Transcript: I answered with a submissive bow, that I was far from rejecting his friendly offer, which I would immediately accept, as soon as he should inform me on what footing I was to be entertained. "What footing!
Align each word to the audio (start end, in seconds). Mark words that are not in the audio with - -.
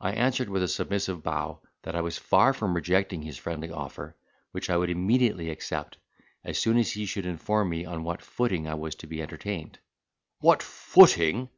I 0.00 0.14
answered 0.14 0.48
with 0.48 0.64
a 0.64 0.66
submissive 0.66 1.22
bow, 1.22 1.62
that 1.82 1.94
I 1.94 2.00
was 2.00 2.18
far 2.18 2.52
from 2.52 2.74
rejecting 2.74 3.22
his 3.22 3.38
friendly 3.38 3.70
offer, 3.70 4.16
which 4.50 4.68
I 4.68 4.76
would 4.76 4.90
immediately 4.90 5.48
accept, 5.50 5.98
as 6.42 6.58
soon 6.58 6.76
as 6.76 6.90
he 6.90 7.06
should 7.06 7.24
inform 7.24 7.68
me 7.68 7.84
on 7.84 8.02
what 8.02 8.20
footing 8.20 8.66
I 8.66 8.74
was 8.74 8.96
to 8.96 9.06
be 9.06 9.22
entertained. 9.22 9.78
"What 10.40 10.60
footing! 10.60 11.50